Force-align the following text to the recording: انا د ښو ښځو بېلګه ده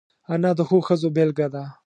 انا 0.33 0.51
د 0.57 0.59
ښو 0.67 0.77
ښځو 0.87 1.07
بېلګه 1.15 1.47
ده 1.53 1.63